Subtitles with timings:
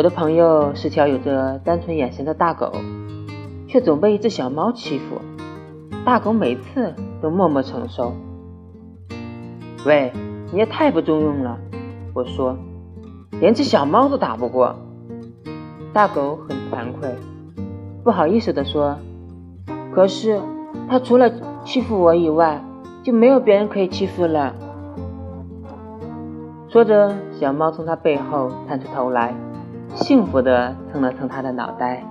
[0.00, 2.72] 我的朋友是条有着单纯眼神的大狗，
[3.68, 5.20] 却总被一只小猫欺负。
[6.06, 8.14] 大狗每次都默默承受。
[9.84, 10.10] 喂，
[10.52, 11.58] 你也太不中用了！
[12.14, 12.56] 我说，
[13.42, 14.74] 连只小猫都打不过。
[15.92, 17.14] 大狗很惭愧，
[18.02, 18.96] 不好意思地说
[19.94, 20.40] ：“可是
[20.88, 21.30] 它除了
[21.66, 22.64] 欺负我以外，
[23.02, 24.54] 就没有别人可以欺负了。”
[26.72, 29.34] 说着，小猫从它背后探出头来。
[29.94, 32.04] 幸福地蹭了蹭他的脑袋。